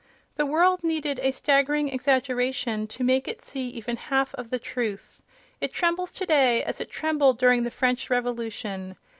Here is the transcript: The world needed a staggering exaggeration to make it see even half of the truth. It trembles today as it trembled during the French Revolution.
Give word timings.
The 0.35 0.47
world 0.47 0.83
needed 0.83 1.19
a 1.19 1.29
staggering 1.29 1.89
exaggeration 1.89 2.87
to 2.87 3.03
make 3.03 3.27
it 3.27 3.39
see 3.43 3.67
even 3.69 3.97
half 3.97 4.33
of 4.33 4.49
the 4.49 4.57
truth. 4.57 5.21
It 5.61 5.71
trembles 5.71 6.11
today 6.11 6.63
as 6.63 6.81
it 6.81 6.89
trembled 6.89 7.37
during 7.37 7.61
the 7.61 7.69
French 7.69 8.09
Revolution. 8.09 8.95